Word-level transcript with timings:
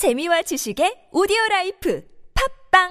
재미와 0.00 0.40
지식의 0.40 1.08
오디오 1.12 1.36
라이프 1.50 2.02
팟빵 2.72 2.88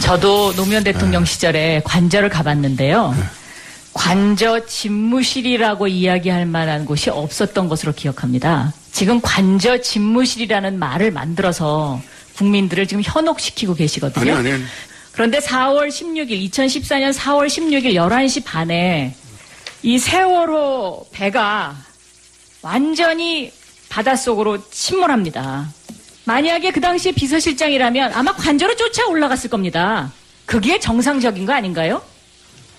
저도 0.00 0.52
노무현 0.52 0.84
대통령 0.84 1.24
시절에 1.24 1.80
관저를 1.82 2.28
가봤는데요. 2.28 3.14
관저 3.94 4.66
집무실이라고 4.66 5.86
이야기할 5.86 6.44
만한 6.44 6.84
곳이 6.84 7.08
없었던 7.08 7.70
것으로 7.70 7.94
기억합니다. 7.94 8.74
지금 8.92 9.22
관저 9.22 9.80
집무실이라는 9.80 10.78
말을 10.78 11.10
만들어서 11.10 12.02
국민들을 12.36 12.86
지금 12.86 13.02
현혹시키고 13.02 13.76
계시거든요. 13.76 14.36
아니, 14.36 14.52
아니. 14.52 14.62
그런데 15.12 15.38
4월 15.38 15.88
16일, 15.88 16.50
2014년 16.50 17.14
4월 17.14 17.46
16일 17.46 17.94
11시 17.94 18.44
반에 18.44 19.16
이 19.82 19.98
세월호 19.98 21.06
배가 21.10 21.93
완전히 22.64 23.52
바닷속으로 23.90 24.70
침몰합니다. 24.70 25.68
만약에 26.24 26.72
그 26.72 26.80
당시에 26.80 27.12
비서실장이라면 27.12 28.14
아마 28.14 28.32
관저로 28.32 28.74
쫓아 28.76 29.06
올라갔을 29.06 29.50
겁니다. 29.50 30.10
그게 30.46 30.80
정상적인 30.80 31.44
거 31.44 31.52
아닌가요? 31.52 32.02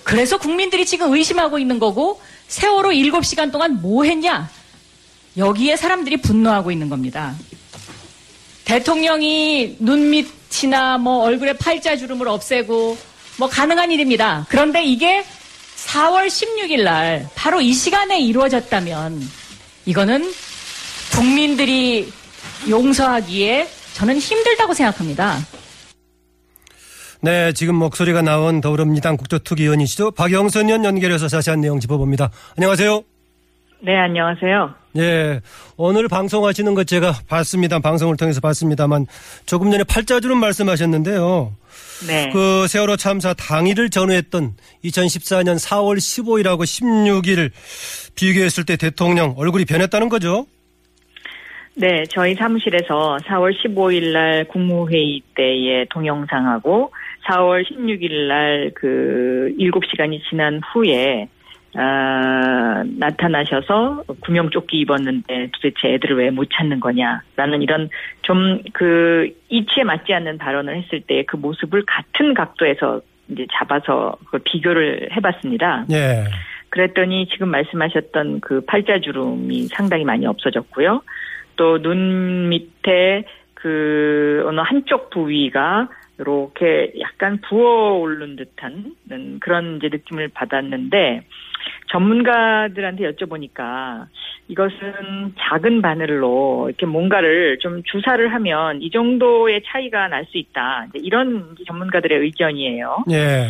그래서 0.04 0.40
국민들이 0.40 0.88
지금 0.88 1.14
의심하고 1.14 1.60
있는 1.60 1.78
거고 1.78 2.20
세월호 2.48 2.90
7시간 2.90 3.52
동안 3.52 3.80
뭐 3.80 4.04
했냐? 4.04 4.50
여기에 5.38 5.78
사람들이 5.78 6.18
분노하고 6.18 6.72
있는 6.72 6.90
겁니다. 6.90 7.36
대통령이 8.66 9.78
눈 9.80 10.10
밑이나 10.10 10.98
뭐 10.98 11.24
얼굴에 11.26 11.54
팔자 11.54 11.98
주름을 11.98 12.28
없애고 12.28 12.98
뭐 13.38 13.48
가능한 13.48 13.92
일입니다. 13.92 14.48
그런데 14.50 14.84
이게 14.84 15.24
4월 15.76 16.26
16일 16.26 16.84
날 16.84 17.30
바로 17.36 17.62
이 17.62 17.72
시간에 17.72 18.20
이루어졌다면 18.20 19.45
이거는 19.86 20.32
국민들이 21.14 22.12
용서하기에 22.70 23.68
저는 23.94 24.18
힘들다고 24.18 24.74
생각합니다. 24.74 25.38
네, 27.22 27.54
지금 27.54 27.76
목소리가 27.76 28.22
나온 28.22 28.62
더불어민주당 28.62 29.18
국토특위위원이시죠. 29.18 30.12
박영선 30.12 30.66
의원 30.68 30.86
연결해서 30.86 31.28
자세한 31.28 31.62
내용 31.62 31.80
짚어봅니다. 31.80 32.30
안녕하세요. 32.58 33.04
네, 33.86 33.96
안녕하세요. 33.98 34.74
예, 34.98 35.42
오늘 35.78 36.08
방송하시는 36.08 36.74
것 36.74 36.88
제가 36.88 37.14
봤습니다. 37.30 37.78
방송을 37.78 38.18
통해서 38.18 38.42
봤습니다만 38.42 39.06
조금 39.46 39.70
전에 39.70 39.84
팔자주름 39.84 40.40
말씀하셨는데요. 40.40 41.54
네. 42.08 42.32
그 42.34 42.66
세월호 42.68 42.96
참사 42.96 43.36
당일을 43.36 43.92
전후했던 43.92 44.54
2014년 44.86 45.64
4월 45.64 45.98
15일하고 45.98 46.64
16일 46.64 47.52
비교했을 48.16 48.66
때 48.66 48.76
대통령 48.76 49.36
얼굴이 49.38 49.66
변했다는 49.66 50.10
거죠? 50.10 50.48
네, 51.76 52.06
저희 52.10 52.34
사무실에서 52.34 53.18
4월 53.28 53.54
15일 53.54 54.14
날 54.14 54.46
국무회의 54.46 55.22
때의 55.36 55.86
동영상하고 55.92 56.92
4월 57.30 57.64
16일 57.70 58.28
날 58.30 58.72
그 58.74 59.54
7시간이 59.60 60.22
지난 60.30 60.60
후에 60.74 61.28
아, 61.78 62.84
나타나셔서 62.98 64.04
구명조끼 64.22 64.80
입었는데 64.80 65.50
도대체 65.54 65.94
애들을 65.96 66.18
왜 66.18 66.30
못 66.32 66.50
찾는 66.52 66.80
거냐라는 66.80 67.62
이런 67.62 67.90
좀 68.24 68.62
그 68.74 69.30
이치에 69.50 69.84
맞지 69.84 70.14
않는 70.14 70.38
발언을 70.38 70.78
했을 70.78 71.02
때 71.02 71.24
그 71.28 71.38
모습을 71.38 71.84
같은 71.86 72.34
각도에서 72.34 73.02
이제 73.30 73.46
잡아서 73.54 74.16
그 74.32 74.38
비교를 74.40 75.10
해봤습니다. 75.16 75.86
예. 75.92 76.26
그랬더니 76.70 77.28
지금 77.28 77.50
말씀하셨던 77.50 78.42
그 78.42 78.62
팔자주름이 78.66 79.68
상당히 79.68 80.04
많이 80.04 80.26
없어졌고요. 80.26 81.02
또 81.58 81.80
눈 81.82 82.50
밑에 82.50 83.24
그 83.54 84.44
어느 84.48 84.60
한쪽 84.60 85.10
부위가 85.10 85.88
이렇게 86.20 86.94
약간 87.00 87.40
부어오른 87.42 88.36
듯한 88.36 88.96
그런 89.40 89.78
이제 89.78 89.90
느낌을 89.92 90.30
받았는데 90.30 91.22
전문가들한테 91.92 93.12
여쭤보니까 93.12 94.06
이것은 94.48 95.34
작은 95.40 95.82
바늘로 95.82 96.66
이렇게 96.68 96.86
뭔가를 96.86 97.58
좀 97.60 97.82
주사를 97.84 98.32
하면 98.34 98.82
이 98.82 98.92
정도의 98.92 99.64
차이가 99.66 100.08
날 100.08 100.26
수 100.26 100.38
있다. 100.38 100.88
이런 100.96 101.56
전문가들의 101.68 102.20
의견이에요. 102.20 103.06
예. 103.12 103.48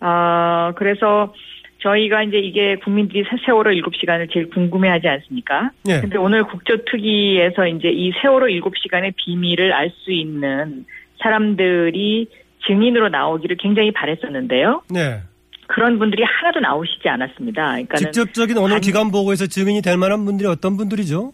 아, 0.00 0.72
그래서 0.76 1.34
저희가 1.80 2.24
이제 2.24 2.38
이게 2.38 2.76
국민들이 2.76 3.24
세월호 3.46 3.70
7시간을 3.70 4.32
제일 4.32 4.50
궁금해 4.50 4.88
하지 4.88 5.08
않습니까? 5.08 5.70
예. 5.88 6.00
근데 6.00 6.18
오늘 6.18 6.44
국조특위에서 6.44 7.66
이제 7.68 7.88
이 7.88 8.12
세월호 8.20 8.46
7시간의 8.46 9.14
비밀을 9.16 9.72
알 9.72 9.90
수 9.90 10.12
있는 10.12 10.84
사람들이 11.20 12.28
증인으로 12.66 13.08
나오기를 13.08 13.56
굉장히 13.56 13.92
바랬었는데요. 13.92 14.82
네. 14.90 15.20
그런 15.68 15.98
분들이 15.98 16.24
하나도 16.24 16.60
나오시지 16.60 17.08
않았습니다. 17.08 17.62
그러니까는 17.62 18.10
직접적인 18.12 18.56
오늘 18.58 18.70
관- 18.76 18.80
기관 18.80 19.10
보고에서 19.12 19.46
증인이 19.46 19.80
될 19.82 19.96
만한 19.96 20.24
분들이 20.24 20.48
어떤 20.48 20.76
분들이죠? 20.76 21.32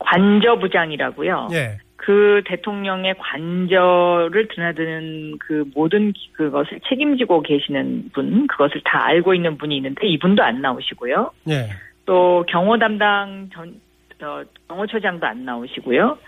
관저부장이라고요. 0.00 1.48
예. 1.52 1.78
그 1.96 2.42
대통령의 2.46 3.14
관저를 3.18 4.48
드나드는 4.54 5.38
그 5.40 5.64
모든 5.74 6.12
그것을 6.32 6.80
책임지고 6.88 7.42
계시는 7.42 8.10
분, 8.12 8.46
그것을 8.48 8.80
다 8.84 9.06
알고 9.06 9.34
있는 9.34 9.56
분이 9.56 9.76
있는데 9.76 10.06
이분도 10.06 10.42
안 10.42 10.60
나오시고요. 10.60 11.30
예. 11.48 11.70
또 12.04 12.44
경호 12.48 12.78
담당 12.78 13.48
전 13.52 13.74
어, 14.22 14.42
경호처장도 14.68 15.26
안 15.26 15.44
나오시고요. 15.44 16.18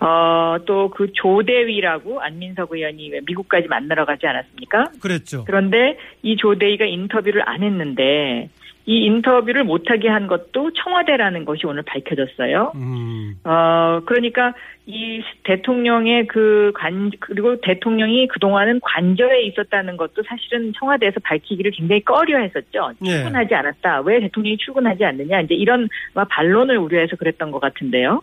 어, 0.00 0.56
또 0.66 0.90
그 0.90 1.12
조대위라고 1.12 2.20
안민석 2.20 2.72
의원이 2.72 3.10
왜 3.10 3.20
미국까지 3.26 3.68
만나러 3.68 4.04
가지 4.04 4.26
않았습니까? 4.26 4.90
그랬죠. 5.00 5.44
그런데 5.46 5.98
이 6.22 6.36
조대위가 6.36 6.84
인터뷰를 6.84 7.48
안 7.48 7.62
했는데 7.62 8.48
이 8.86 9.04
인터뷰를 9.04 9.62
못하게 9.64 10.08
한 10.08 10.26
것도 10.26 10.72
청와대라는 10.72 11.44
것이 11.44 11.66
오늘 11.66 11.82
밝혀졌어요. 11.82 12.72
음. 12.74 13.34
어, 13.44 14.00
그러니까 14.04 14.54
이 14.86 15.22
대통령의 15.44 16.26
그 16.26 16.72
관, 16.74 17.10
그리고 17.20 17.60
대통령이 17.60 18.26
그동안은 18.28 18.80
관저에 18.80 19.42
있었다는 19.42 19.96
것도 19.96 20.22
사실은 20.26 20.72
청와대에서 20.78 21.20
밝히기를 21.22 21.70
굉장히 21.72 22.02
꺼려 22.04 22.38
했었죠. 22.38 22.92
예. 23.04 23.10
출근하지 23.10 23.54
않았다. 23.54 24.00
왜 24.00 24.18
대통령이 24.20 24.56
출근하지 24.56 25.04
않느냐. 25.04 25.42
이제 25.42 25.54
이런 25.54 25.88
막 26.14 26.26
반론을 26.28 26.76
우려해서 26.78 27.16
그랬던 27.16 27.52
것 27.52 27.60
같은데요. 27.60 28.22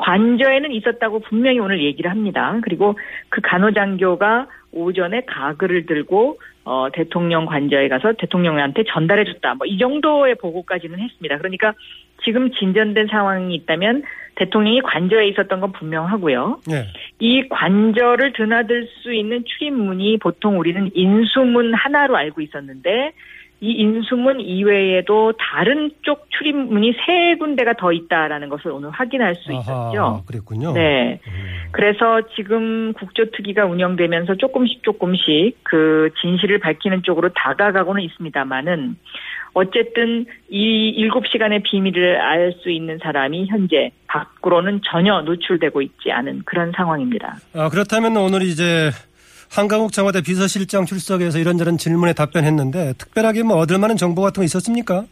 관저에는 0.00 0.72
있었다고 0.72 1.20
분명히 1.20 1.58
오늘 1.58 1.82
얘기를 1.84 2.10
합니다. 2.10 2.58
그리고 2.62 2.98
그 3.28 3.40
간호장교가 3.42 4.46
오전에 4.72 5.22
가글을 5.26 5.86
들고 5.86 6.38
어, 6.64 6.88
대통령 6.92 7.46
관저에 7.46 7.88
가서 7.88 8.12
대통령한테 8.18 8.84
전달해줬다. 8.84 9.54
뭐 9.54 9.66
이 9.66 9.78
정도의 9.78 10.34
보고까지는 10.36 10.98
했습니다. 10.98 11.38
그러니까 11.38 11.74
지금 12.24 12.50
진전된 12.52 13.08
상황이 13.08 13.54
있다면 13.54 14.02
대통령이 14.36 14.80
관저에 14.82 15.28
있었던 15.28 15.60
건 15.60 15.72
분명하고요. 15.72 16.60
예. 16.70 16.86
이 17.18 17.48
관저를 17.48 18.32
드나들 18.32 18.88
수 19.02 19.12
있는 19.12 19.44
출입문이 19.44 20.18
보통 20.18 20.58
우리는 20.58 20.90
인수문 20.94 21.74
하나로 21.74 22.16
알고 22.16 22.40
있었는데 22.40 23.12
이 23.62 23.72
인수문 23.72 24.40
이외에도 24.40 25.32
다른 25.38 25.90
쪽 26.02 26.26
출입문이 26.30 26.94
세 27.04 27.36
군데가 27.36 27.74
더 27.74 27.92
있다라는 27.92 28.48
것을 28.48 28.70
오늘 28.70 28.90
확인할 28.90 29.34
수 29.34 29.52
있었죠. 29.52 30.22
그랬군요. 30.26 30.72
네. 30.72 31.20
음. 31.26 31.32
그래서 31.70 32.22
지금 32.34 32.94
국조특위가 32.94 33.66
운영되면서 33.66 34.36
조금씩 34.36 34.82
조금씩 34.82 35.58
그 35.62 36.10
진실을 36.22 36.58
밝히는 36.58 37.02
쪽으로 37.02 37.28
다가가고는 37.34 38.02
있습니다만은 38.02 38.96
어쨌든 39.52 40.26
이 40.48 40.88
일곱 40.96 41.26
시간의 41.26 41.62
비밀을 41.62 42.20
알 42.20 42.52
수 42.62 42.70
있는 42.70 42.98
사람이 43.02 43.46
현재 43.46 43.90
밖으로는 44.06 44.80
전혀 44.84 45.20
노출되고 45.22 45.82
있지 45.82 46.10
않은 46.10 46.42
그런 46.44 46.72
상황입니다. 46.76 47.36
아, 47.54 47.68
그렇다면 47.68 48.16
오늘 48.16 48.42
이제 48.42 48.90
한강욱 49.50 49.92
청와대 49.92 50.22
비서실장 50.22 50.86
출석해서 50.86 51.38
이런저런 51.38 51.76
질문에 51.76 52.12
답변했는데 52.12 52.94
특별하게 52.98 53.42
뭐 53.42 53.56
얻을 53.56 53.78
만한 53.78 53.96
정보 53.96 54.22
같은 54.22 54.40
거 54.40 54.44
있었습니까? 54.44 55.04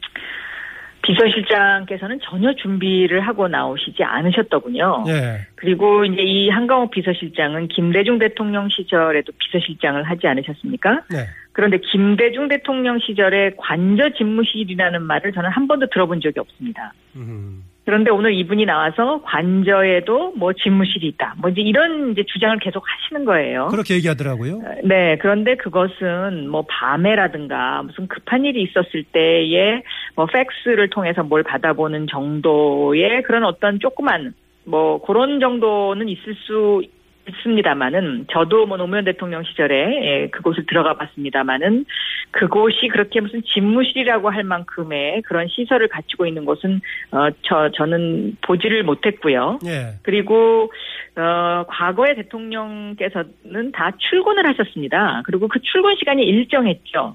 비서실장께서는 1.02 2.20
전혀 2.22 2.54
준비를 2.54 3.20
하고 3.20 3.48
나오시지 3.48 4.04
않으셨더군요. 4.04 5.04
예. 5.08 5.46
그리고 5.54 6.04
이제 6.04 6.22
이 6.22 6.50
한강욱 6.50 6.90
비서실장은 6.90 7.68
김대중 7.68 8.18
대통령 8.18 8.68
시절에도 8.68 9.32
비서실장을 9.38 10.02
하지 10.02 10.26
않으셨습니까? 10.26 11.02
네. 11.10 11.26
그런데 11.52 11.78
김대중 11.78 12.46
대통령 12.48 12.98
시절에 13.00 13.52
관저 13.56 14.10
집무실이라는 14.16 15.02
말을 15.02 15.32
저는 15.32 15.50
한 15.50 15.66
번도 15.66 15.88
들어본 15.88 16.20
적이 16.20 16.40
없습니다. 16.40 16.92
음. 17.16 17.64
그런데 17.88 18.10
오늘 18.10 18.34
이분이 18.34 18.66
나와서 18.66 19.22
관저에도 19.22 20.34
뭐 20.36 20.52
집무실이 20.52 21.06
있다. 21.06 21.36
뭐 21.38 21.48
이제 21.48 21.62
이런 21.62 22.12
이제 22.12 22.22
주장을 22.22 22.58
계속 22.58 22.84
하시는 22.86 23.24
거예요. 23.24 23.68
그렇게 23.68 23.94
얘기하더라고요. 23.94 24.60
네, 24.84 25.16
그런데 25.16 25.54
그것은 25.54 26.50
뭐 26.50 26.66
밤에라든가 26.68 27.82
무슨 27.84 28.06
급한 28.06 28.44
일이 28.44 28.62
있었을 28.64 29.04
때에 29.04 29.82
뭐 30.16 30.26
팩스를 30.26 30.90
통해서 30.90 31.22
뭘 31.22 31.42
받아보는 31.42 32.08
정도의 32.10 33.22
그런 33.22 33.44
어떤 33.44 33.80
조그만 33.80 34.34
뭐 34.66 35.00
그런 35.00 35.40
정도는 35.40 36.10
있을 36.10 36.34
수 36.34 36.82
있습니다만은 37.28 38.26
저도 38.30 38.66
뭐 38.66 38.76
노무현 38.76 39.04
대통령 39.04 39.42
시절에 39.44 39.74
예, 39.74 40.28
그곳을 40.28 40.66
들어가 40.66 40.94
봤습니다만은 40.94 41.86
그곳이 42.30 42.88
그렇게 42.88 43.20
무슨 43.20 43.42
집무실이라고 43.42 44.30
할 44.30 44.44
만큼의 44.44 45.22
그런 45.22 45.48
시설을 45.48 45.88
갖추고 45.88 46.26
있는 46.26 46.44
곳은 46.44 46.80
어 47.12 47.28
저 47.42 47.70
저는 47.70 48.36
보지를 48.42 48.82
못했고요. 48.82 49.58
예. 49.66 49.98
그리고 50.02 50.72
어 51.16 51.64
과거의 51.68 52.16
대통령께서는 52.16 53.72
다 53.72 53.92
출근을 53.98 54.46
하셨습니다. 54.48 55.22
그리고 55.24 55.48
그 55.48 55.60
출근 55.60 55.94
시간이 55.96 56.22
일정했죠. 56.22 57.14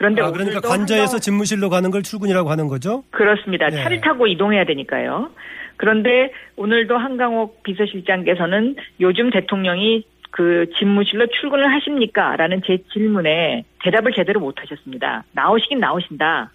그런데 0.00 0.22
아, 0.22 0.30
그러니까 0.30 0.60
관저에서 0.60 1.02
한강- 1.02 1.20
집무실로 1.20 1.68
가는 1.68 1.90
걸 1.90 2.02
출근이라고 2.02 2.48
하는 2.50 2.68
거죠? 2.68 3.04
그렇습니다. 3.10 3.68
네. 3.68 3.82
차를 3.82 4.00
타고 4.00 4.26
이동해야 4.26 4.64
되니까요. 4.64 5.30
그런데 5.76 6.32
오늘도 6.56 6.96
한강옥 6.96 7.62
비서실장께서는 7.62 8.76
요즘 9.00 9.28
대통령이 9.28 10.04
그 10.30 10.70
집무실로 10.78 11.26
출근을 11.26 11.70
하십니까? 11.74 12.34
라는 12.36 12.62
제 12.66 12.78
질문에 12.94 13.64
대답을 13.82 14.12
제대로 14.14 14.40
못 14.40 14.58
하셨습니다. 14.58 15.22
나오시긴 15.32 15.80
나오신다. 15.80 16.50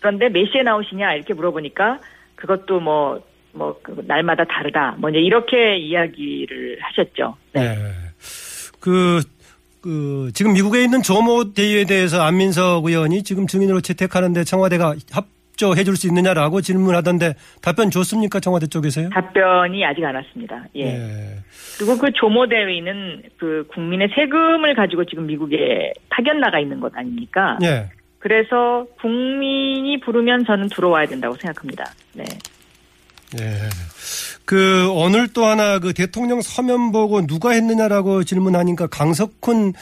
그런데 0.00 0.28
몇 0.28 0.44
시에 0.52 0.62
나오시냐? 0.62 1.14
이렇게 1.14 1.32
물어보니까 1.32 1.98
그것도 2.36 2.80
뭐, 2.80 3.22
뭐, 3.52 3.78
그 3.82 4.04
날마다 4.06 4.44
다르다. 4.44 4.96
뭐 4.98 5.08
이제 5.08 5.18
이렇게 5.18 5.76
이야기를 5.78 6.76
하셨죠. 6.82 7.36
네. 7.54 7.74
그, 8.80 9.20
그, 9.82 10.30
지금 10.34 10.52
미국에 10.52 10.82
있는 10.84 11.02
조모 11.02 11.52
대위에 11.54 11.84
대해서 11.84 12.22
안민석 12.22 12.84
의원이 12.86 13.22
지금 13.24 13.46
증인으로 13.46 13.80
채택하는데 13.80 14.44
청와대가 14.44 14.94
협조해 15.10 15.84
줄 15.84 15.96
수 15.96 16.06
있느냐라고 16.06 16.60
질문하던데 16.60 17.34
답변 17.60 17.90
줬습니까? 17.90 18.40
청와대 18.40 18.66
쪽에서요? 18.68 19.10
답변이 19.10 19.84
아직 19.84 20.04
안 20.04 20.14
왔습니다. 20.14 20.64
예. 20.76 20.84
예. 20.86 21.36
그리고 21.78 21.98
그 21.98 22.12
조모 22.12 22.48
대위는 22.48 23.22
그 23.38 23.66
국민의 23.72 24.08
세금을 24.14 24.74
가지고 24.74 25.04
지금 25.04 25.26
미국에 25.26 25.92
파견 26.08 26.38
나가 26.40 26.58
있는 26.60 26.78
것 26.80 26.96
아닙니까? 26.96 27.58
예. 27.62 27.90
그래서 28.20 28.86
국민이 29.00 29.98
부르면 30.00 30.44
저는 30.46 30.68
들어와야 30.68 31.06
된다고 31.06 31.34
생각합니다. 31.36 31.84
네. 32.14 32.24
예. 33.40 33.54
그 34.44 34.90
오늘 34.90 35.28
또 35.28 35.44
하나 35.44 35.78
그 35.78 35.92
대통령 35.94 36.40
서면 36.40 36.92
보고 36.92 37.26
누가 37.26 37.50
했느냐라고 37.52 38.24
질문하니까 38.24 38.88
강석훈 38.88 39.72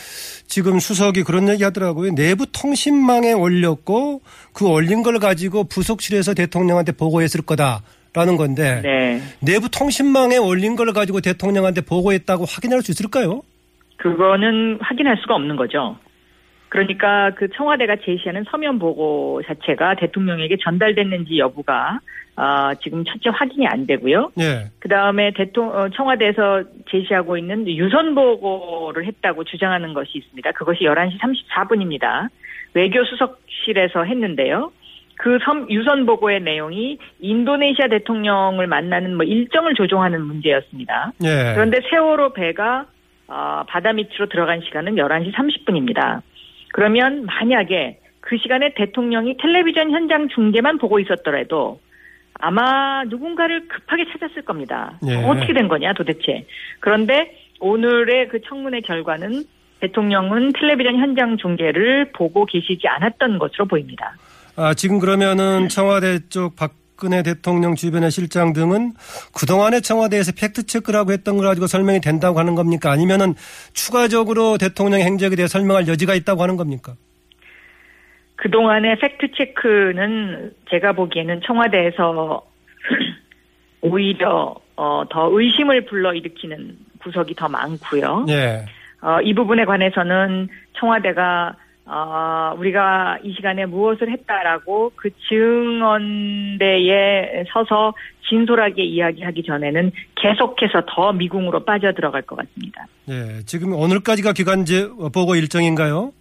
지금 0.46 0.78
수석이 0.78 1.22
그런 1.22 1.48
얘기 1.48 1.64
하더라고요. 1.64 2.14
내부 2.14 2.46
통신망에 2.46 3.32
올렸고 3.32 4.20
그 4.52 4.68
올린 4.68 5.02
걸 5.02 5.18
가지고 5.18 5.64
부속실에서 5.64 6.34
대통령한테 6.34 6.92
보고했을 6.92 7.42
거다 7.42 7.82
라는 8.12 8.36
건데 8.36 8.80
네. 8.82 9.20
내부 9.40 9.70
통신망에 9.70 10.36
올린 10.36 10.74
걸 10.74 10.92
가지고 10.92 11.20
대통령한테 11.20 11.80
보고했다고 11.82 12.44
확인할 12.44 12.82
수 12.82 12.90
있을까요? 12.90 13.42
그거는 13.98 14.78
확인할 14.80 15.16
수가 15.20 15.36
없는 15.36 15.56
거죠. 15.56 15.96
그러니까 16.70 17.32
그 17.34 17.48
청와대가 17.56 17.96
제시하는 18.04 18.44
서면 18.50 18.78
보고 18.78 19.42
자체가 19.46 19.96
대통령에게 19.96 20.56
전달됐는지 20.62 21.38
여부가 21.38 22.00
아, 22.36 22.74
지금 22.82 23.04
첫째 23.04 23.30
확인이 23.30 23.66
안 23.66 23.86
되고요. 23.86 24.32
예. 24.40 24.70
그 24.78 24.88
다음에 24.88 25.32
대통령 25.34 25.76
어, 25.76 25.88
청와대에서 25.90 26.64
제시하고 26.90 27.36
있는 27.36 27.68
유선 27.68 28.14
보고를 28.14 29.04
했다고 29.06 29.44
주장하는 29.44 29.92
것이 29.92 30.18
있습니다. 30.18 30.52
그것이 30.52 30.84
11시 30.84 31.18
34분입니다. 31.18 32.28
외교수석실에서 32.74 34.04
했는데요. 34.04 34.72
그 35.16 35.38
섬, 35.44 35.70
유선 35.70 36.06
보고의 36.06 36.40
내용이 36.40 36.98
인도네시아 37.20 37.88
대통령을 37.88 38.66
만나는 38.66 39.16
뭐 39.16 39.24
일정을 39.26 39.74
조종하는 39.74 40.22
문제였습니다. 40.22 41.12
예. 41.24 41.52
그런데 41.54 41.80
세월호 41.90 42.32
배가 42.32 42.86
어, 43.28 43.64
바다 43.68 43.92
밑으로 43.92 44.28
들어간 44.30 44.60
시간은 44.62 44.94
11시 44.94 45.34
30분입니다. 45.34 46.22
그러면 46.72 47.26
만약에 47.26 47.98
그 48.20 48.38
시간에 48.38 48.72
대통령이 48.74 49.36
텔레비전 49.36 49.90
현장 49.90 50.28
중계만 50.28 50.78
보고 50.78 50.98
있었더라도 50.98 51.80
아마 52.40 53.04
누군가를 53.04 53.68
급하게 53.68 54.04
찾았을 54.12 54.42
겁니다. 54.42 54.98
예. 55.06 55.14
어떻게 55.16 55.52
된 55.52 55.68
거냐 55.68 55.92
도대체. 55.94 56.46
그런데 56.80 57.36
오늘의 57.60 58.28
그 58.28 58.40
청문회 58.42 58.80
결과는 58.80 59.44
대통령은 59.80 60.52
텔레비전 60.58 60.96
현장 60.96 61.36
중계를 61.38 62.12
보고 62.12 62.44
계시지 62.46 62.86
않았던 62.86 63.38
것으로 63.38 63.66
보입니다. 63.66 64.14
아, 64.56 64.74
지금 64.74 64.98
그러면은 64.98 65.68
청와대 65.68 66.18
쪽 66.28 66.54
박근혜 66.56 67.22
대통령 67.22 67.74
주변의 67.74 68.10
실장 68.10 68.52
등은 68.52 68.92
그동안의 69.34 69.80
청와대에서 69.80 70.32
팩트체크라고 70.32 71.12
했던 71.12 71.36
걸 71.36 71.46
가지고 71.46 71.66
설명이 71.66 72.00
된다고 72.00 72.38
하는 72.38 72.54
겁니까? 72.54 72.90
아니면은 72.90 73.34
추가적으로 73.72 74.58
대통령 74.58 75.00
행적에 75.00 75.36
대해 75.36 75.48
설명할 75.48 75.88
여지가 75.88 76.14
있다고 76.14 76.42
하는 76.42 76.56
겁니까? 76.56 76.94
그동안의 78.40 78.96
팩트체크는 78.96 80.52
제가 80.70 80.92
보기에는 80.92 81.42
청와대에서 81.44 82.42
오히려 83.82 84.54
어, 84.76 85.04
더 85.10 85.28
의심을 85.30 85.84
불러일으키는 85.84 86.76
구석이 87.02 87.34
더 87.34 87.48
많고요. 87.48 88.24
예. 88.30 88.64
어, 89.02 89.20
이 89.20 89.34
부분에 89.34 89.66
관해서는 89.66 90.48
청와대가 90.72 91.54
어, 91.84 92.54
우리가 92.56 93.18
이 93.22 93.34
시간에 93.34 93.66
무엇을 93.66 94.10
했다라고 94.10 94.92
그 94.96 95.10
증언대에 95.28 96.54
서서 97.52 97.92
진솔하게 98.26 98.84
이야기하기 98.84 99.42
전에는 99.42 99.90
계속해서 100.14 100.84
더 100.88 101.12
미궁으로 101.12 101.64
빠져들어갈 101.64 102.22
것 102.22 102.36
같습니다. 102.36 102.86
예. 103.10 103.42
지금 103.44 103.74
오늘까지가 103.74 104.32
기간제 104.32 104.88
보고 105.12 105.34
일정인가요? 105.34 106.12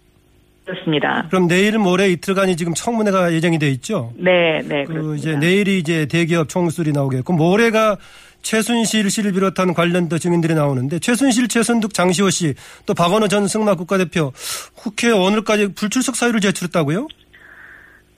그렇습니다. 0.70 1.26
그럼 1.28 1.48
내일 1.48 1.78
모레 1.78 2.08
이틀간이 2.10 2.56
지금 2.56 2.74
청문회가 2.74 3.32
예정이 3.32 3.58
돼 3.58 3.68
있죠? 3.70 4.12
네, 4.16 4.60
네, 4.64 4.84
그 4.84 4.92
그렇습니다. 4.92 5.16
이제 5.16 5.36
내일이 5.36 5.78
이제 5.78 6.06
대기업 6.06 6.48
총수들이 6.48 6.92
나오겠고 6.92 7.32
모레가 7.32 7.96
최순실 8.42 9.10
씨를 9.10 9.32
비롯한 9.32 9.74
관련된 9.74 10.18
증인들이 10.18 10.54
나오는데 10.54 10.98
최순실, 10.98 11.48
최순득, 11.48 11.92
장시호 11.92 12.30
씨 12.30 12.54
또 12.86 12.94
박원호 12.94 13.28
전 13.28 13.46
승마 13.46 13.74
국가대표 13.74 14.32
국회 14.74 15.10
오늘까지 15.10 15.74
불출석 15.74 16.16
사유를 16.16 16.40
제출했다고요? 16.40 17.06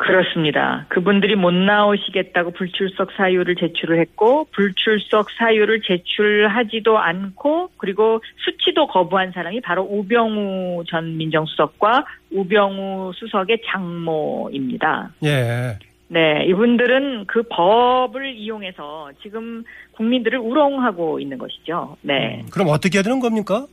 그렇습니다. 0.02 0.84
그분들이 0.88 1.36
못 1.36 1.52
나오시겠다고 1.52 2.50
불출석 2.50 3.12
사유를 3.12 3.54
제출을 3.54 4.00
했고 4.00 4.48
불출석 4.52 5.30
사유를 5.38 5.82
제출하지도 5.82 6.98
않고 6.98 7.70
그리고 7.76 8.20
수치도 8.44 8.88
거부한 8.88 9.30
사람이 9.30 9.60
바로 9.60 9.84
우병우 9.84 10.82
전 10.88 11.16
민정수석과 11.16 12.04
우병우 12.32 13.12
수석의 13.14 13.62
장모입니다. 13.64 15.12
예. 15.24 15.78
네, 16.08 16.46
이분들은 16.48 17.26
그 17.26 17.44
법을 17.48 18.34
이용해서 18.34 19.12
지금 19.22 19.62
국민들을 19.92 20.36
우롱하고 20.36 21.20
있는 21.20 21.38
것이죠. 21.38 21.96
네. 22.02 22.44
그럼 22.50 22.68
어떻게 22.70 22.98
해야 22.98 23.02
되는 23.04 23.20
겁니까? 23.20 23.66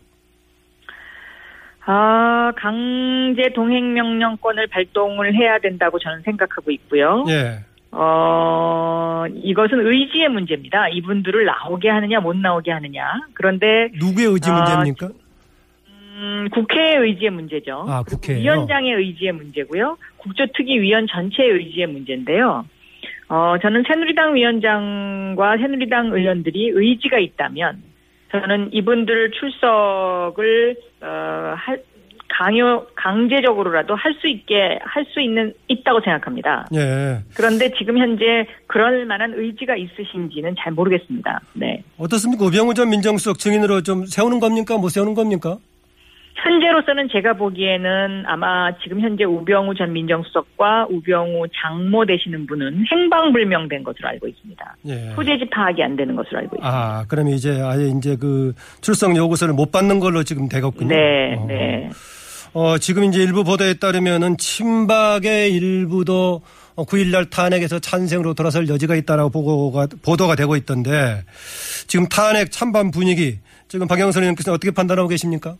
아, 1.92 2.52
강제 2.56 3.50
동행 3.56 3.94
명령권을 3.94 4.68
발동을 4.68 5.34
해야 5.34 5.58
된다고 5.58 5.98
저는 5.98 6.22
생각하고 6.22 6.70
있고요. 6.70 7.26
예. 7.30 7.62
어, 7.92 9.26
이것은 9.34 9.88
의지의 9.88 10.30
문제입니다. 10.30 10.90
이분들을 10.90 11.46
나오게 11.46 11.90
하느냐, 11.90 12.20
못 12.20 12.38
나오게 12.38 12.70
하느냐. 12.72 13.02
그런데, 13.34 13.90
누구의 14.00 14.28
의지 14.28 14.52
아, 14.52 14.58
문제입니까? 14.58 15.10
음, 15.88 16.48
국회의 16.52 16.98
의지의 16.98 17.32
문제죠. 17.32 17.86
아, 17.90 18.04
국회예요? 18.04 18.44
위원장의 18.44 18.94
의지의 18.94 19.32
문제고요. 19.32 19.98
국조특위위원 20.18 21.08
전체의 21.08 21.50
의지의 21.54 21.88
문제인데요. 21.88 22.66
어, 23.30 23.56
저는 23.64 23.84
새누리당 23.88 24.36
위원장과 24.36 25.58
새누리당 25.58 26.12
의원들이 26.14 26.70
의지가 26.76 27.18
있다면, 27.18 27.82
저는 28.32 28.70
이분들 28.74 29.32
출석을, 29.32 30.76
어, 31.02 31.54
할, 31.58 31.82
강요, 32.28 32.86
강제적으로라도 32.96 33.96
할 33.96 34.14
수 34.22 34.28
있게, 34.28 34.80
할 34.82 35.06
수 35.06 35.20
있는, 35.20 35.54
있다고 35.68 36.00
생각합니다. 36.02 36.68
예. 36.76 37.20
그런데 37.36 37.72
지금 37.78 37.98
현재 37.98 38.46
그럴 38.68 39.06
만한 39.06 39.34
의지가 39.36 39.76
있으신지는 39.76 40.56
잘 40.60 40.72
모르겠습니다. 40.74 41.42
네. 41.54 41.84
어떻습니까? 41.98 42.46
우병우 42.46 42.74
전 42.76 42.90
민정수석 42.90 43.40
증인으로 43.40 43.82
좀 43.82 44.06
세우는 44.06 44.40
겁니까? 44.40 44.78
못 44.78 44.90
세우는 44.90 45.16
겁니까? 45.16 45.58
현재로서는 46.36 47.10
제가 47.12 47.34
보기에는 47.34 48.24
아마 48.26 48.72
지금 48.82 49.02
현재 49.02 49.24
우병우 49.24 49.76
전 49.76 49.92
민정수석과 49.92 50.88
우병우 50.90 51.48
장모 51.54 52.06
되시는 52.06 52.48
분은 52.48 52.86
행방불명된 52.92 53.84
것으로 53.84 54.08
알고 54.08 54.28
있습니다. 54.28 54.76
예. 54.88 55.14
후재지 55.16 55.50
파악이 55.50 55.84
안 55.84 55.96
되는 55.96 56.16
것으로 56.16 56.38
알고 56.40 56.56
있습니다. 56.56 56.68
아, 56.68 57.06
그러면 57.08 57.34
이제 57.34 57.60
아예 57.62 57.88
이제 57.88 58.16
그 58.16 58.54
출석 58.82 59.16
요구서를 59.16 59.54
못 59.54 59.72
받는 59.72 60.00
걸로 60.00 60.24
지금 60.24 60.48
되겠군요. 60.48 60.90
네, 60.90 61.36
어. 61.36 61.46
네. 61.48 61.90
어, 62.54 62.78
지금 62.78 63.04
이제 63.04 63.22
일부 63.22 63.44
보도에 63.44 63.76
따르면은 63.76 64.38
친박의 64.38 65.54
일부도 65.54 66.42
9일날 66.76 67.30
탄핵에서 67.30 67.80
찬생으로 67.80 68.34
돌아설 68.34 68.68
여지가 68.68 68.96
있다라고 68.96 69.30
보고가, 69.30 69.88
보도가 70.02 70.36
되고 70.36 70.56
있던데 70.56 71.24
지금 71.88 72.08
탄핵 72.08 72.52
찬반 72.52 72.92
분위기 72.92 73.40
지금 73.68 73.88
박영선 73.88 74.24
의원께서 74.24 74.54
어떻게 74.54 74.72
판단하고 74.72 75.10
계십니까? 75.10 75.56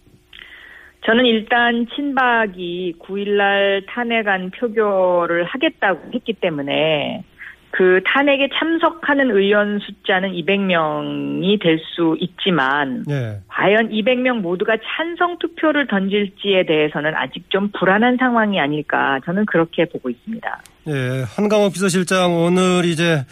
저는 1.06 1.26
일단 1.26 1.88
친박이 1.96 2.96
9일날 3.00 3.86
탄핵안 3.88 4.52
표결을 4.52 5.46
하겠다고 5.46 6.12
했기 6.14 6.34
때문에 6.34 7.24
그 7.72 8.02
탄핵에 8.04 8.50
참석하는 8.60 9.30
의원 9.32 9.80
숫자는 9.80 10.32
200명이 10.32 11.62
될 11.62 11.80
수 11.96 12.16
있지만 12.20 13.06
예. 13.10 13.40
과연 13.48 13.90
200명 13.90 14.40
모두가 14.40 14.78
찬성 14.84 15.38
투표를 15.40 15.88
던질지에 15.88 16.66
대해서는 16.66 17.14
아직 17.16 17.50
좀 17.50 17.70
불안한 17.78 18.18
상황이 18.18 18.60
아닐까 18.60 19.20
저는 19.26 19.46
그렇게 19.46 19.86
보고 19.86 20.10
있습니다. 20.10 20.62
예, 20.88 21.24
한강호 21.36 21.70
비서실장 21.70 22.34
오늘 22.34 22.86
이제 22.86 23.24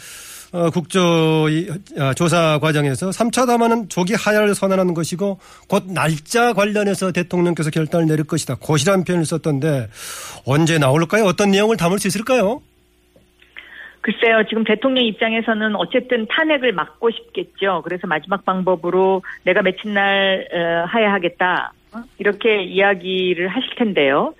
어, 0.52 0.70
국조 0.70 1.48
이, 1.50 1.68
아, 1.98 2.14
조사 2.14 2.58
과정에서 2.58 3.10
3차 3.10 3.46
담화는 3.46 3.88
조기 3.90 4.14
하야를 4.14 4.54
선언하는 4.54 4.94
것이고 4.94 5.38
곧 5.68 5.84
날짜 5.92 6.54
관련해서 6.54 7.12
대통령께서 7.12 7.70
결단을 7.70 8.06
내릴 8.06 8.24
것이다. 8.24 8.54
곧이라는 8.56 9.04
표현을 9.04 9.26
썼던데 9.26 9.88
언제 10.46 10.78
나올까요? 10.78 11.24
어떤 11.24 11.50
내용을 11.50 11.76
담을 11.76 11.98
수 11.98 12.08
있을까요? 12.08 12.62
글쎄요, 14.00 14.42
지금 14.48 14.64
대통령 14.64 15.04
입장에서는 15.04 15.76
어쨌든 15.76 16.26
탄핵을 16.28 16.72
막고 16.72 17.10
싶겠죠. 17.10 17.82
그래서 17.84 18.06
마지막 18.06 18.42
방법으로 18.46 19.22
내가 19.44 19.60
며칠 19.60 19.92
날 19.92 20.46
어, 20.50 20.86
하야하겠다. 20.88 21.72
어? 21.92 21.98
이렇게 22.18 22.62
이야기를 22.62 23.48
하실 23.48 23.68
텐데요. 23.76 24.34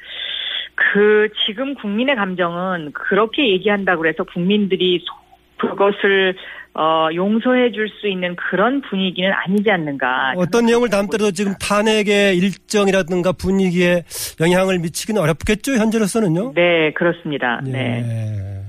그 0.74 1.28
지금 1.44 1.74
국민의 1.74 2.14
감정은 2.16 2.92
그렇게 2.92 3.50
얘기한다고 3.50 4.06
해서 4.06 4.24
국민들이 4.24 5.00
소- 5.04 5.27
그것을 5.58 6.34
어, 6.74 7.08
용서해 7.12 7.72
줄 7.72 7.88
수 8.00 8.06
있는 8.06 8.36
그런 8.36 8.80
분위기는 8.82 9.30
아니지 9.32 9.68
않는가. 9.70 10.34
어떤 10.36 10.66
내용을 10.66 10.88
담더라도 10.90 11.32
지금 11.32 11.54
탄핵의 11.60 12.36
일정이라든가 12.38 13.32
분위기에 13.32 14.04
영향을 14.40 14.78
미치기는 14.78 15.20
어렵겠죠, 15.20 15.72
현재로서는요? 15.72 16.52
네, 16.54 16.92
그렇습니다. 16.92 17.60
네. 17.64 18.04
예. 18.06 18.62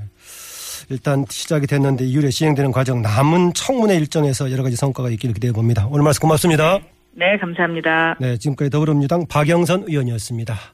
일단 0.90 1.24
시작이 1.30 1.68
됐는데 1.68 2.06
이후에 2.06 2.32
시행되는 2.32 2.72
과정 2.72 3.04
남은 3.04 3.54
청문회 3.54 3.96
일정에서 3.98 4.52
여러 4.52 4.64
가지 4.64 4.76
성과가 4.76 5.10
있기를 5.12 5.36
기대해 5.36 5.54
봅니다. 5.54 5.86
오늘 5.92 6.04
말씀 6.04 6.22
고맙습니다. 6.22 6.80
네, 7.12 7.38
감사합니다. 7.38 8.16
네, 8.20 8.38
지금까지 8.38 8.72
더불어민주당 8.72 9.28
박영선 9.30 9.84
의원이었습니다. 9.88 10.56